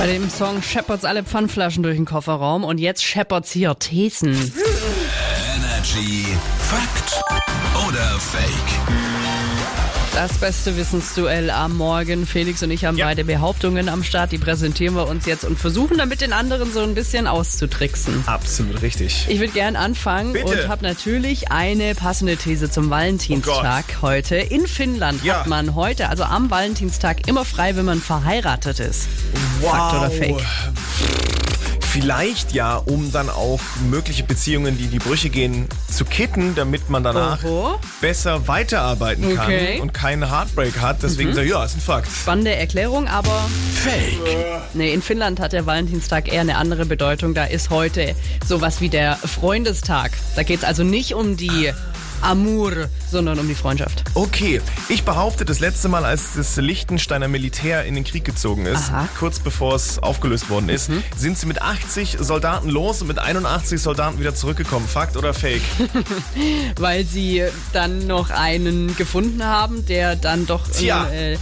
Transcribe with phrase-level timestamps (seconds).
[0.00, 4.32] Bei dem Song scheppert's alle Pfandflaschen durch den Kofferraum und jetzt scheppert's hier Thesen.
[5.58, 6.24] Energy
[6.58, 7.22] Fakt
[7.86, 9.49] oder Fake?
[10.14, 12.26] Das beste Wissensduell am Morgen.
[12.26, 13.06] Felix und ich haben Ja.
[13.06, 14.32] beide Behauptungen am Start.
[14.32, 18.24] Die präsentieren wir uns jetzt und versuchen damit den anderen so ein bisschen auszutricksen.
[18.26, 19.26] Absolut richtig.
[19.28, 20.46] Ich würde gern anfangen Bitte.
[20.46, 24.36] und habe natürlich eine passende These zum Valentinstag heute.
[24.36, 25.40] In Finnland Ja.
[25.40, 29.06] hat man heute, also am Valentinstag, immer frei, wenn man verheiratet ist.
[29.62, 30.44] Fakt oder Fake?
[31.92, 33.58] Vielleicht ja, um dann auch
[33.90, 37.80] mögliche Beziehungen, die in die Brüche gehen, zu kitten, damit man danach Oho.
[38.00, 39.74] besser weiterarbeiten kann Okay.
[39.76, 39.80] Mhm.
[39.82, 41.02] und keinen Heartbreak hat.
[41.02, 42.08] Deswegen so, ja, ist ein Fakt.
[42.12, 44.20] Spannende Erklärung, aber Fake.
[44.72, 47.34] nee, in Finnland hat der Valentinstag eher eine andere Bedeutung.
[47.34, 48.14] Da ist heute
[48.46, 50.12] sowas wie der Freundestag.
[50.36, 51.72] Da geht's also nicht um die
[52.22, 54.04] Amour, sondern um die Freundschaft.
[54.14, 58.90] Okay, ich behaupte, das letzte Mal, als das Liechtensteiner Militär in den Krieg gezogen ist,
[58.90, 59.08] Aha.
[59.18, 61.02] kurz bevor es aufgelöst worden ist, Mhm.
[61.16, 64.86] sind sie mit 80 Soldaten los und mit 81 Soldaten wieder zurückgekommen.
[64.88, 65.62] Fakt oder Fake?
[66.78, 71.04] weil sie dann noch einen gefunden haben, der dann doch Tja.
[71.04, 71.38] einen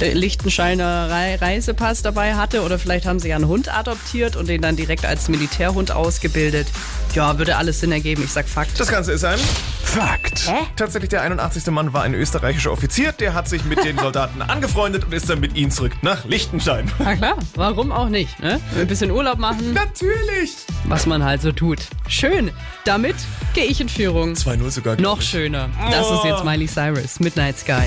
[0.00, 4.48] äh, Lichtensteiner Rei- Reisepass dabei hatte oder vielleicht haben sie ja einen Hund adoptiert und
[4.48, 6.68] den dann direkt als Militärhund ausgebildet.
[7.14, 8.22] Ja, würde alles Sinn ergeben.
[8.24, 8.78] Ich sag Fakt.
[8.78, 9.38] Das Ganze ist ein
[9.82, 10.50] Fakt.
[10.76, 11.68] Tatsächlich, der 81.
[11.68, 15.38] Mann war ein österreichischer Offizier, der hat sich mit den Soldaten angefreundet und ist dann
[15.38, 16.90] mit ihnen zurück nach Liechtenstein.
[16.98, 18.40] Na klar, warum auch nicht?
[18.40, 18.60] Ne?
[18.76, 20.56] Ein bisschen Urlaub machen, Natürlich!
[20.86, 21.78] was man halt so tut.
[22.08, 22.50] Schön.
[22.84, 23.14] Damit
[23.54, 24.32] gehe ich in Führung.
[24.32, 25.00] 2-0 sogar.
[25.00, 25.28] Noch ich.
[25.28, 25.68] schöner.
[25.92, 27.84] Das ist jetzt Miley Cyrus, Midnight Sky.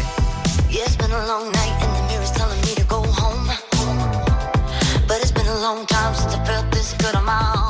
[0.69, 3.49] Yeah, it's been a long night and the mirror's telling me to go home.
[5.07, 7.60] But it's been a long time since I felt this good on my own.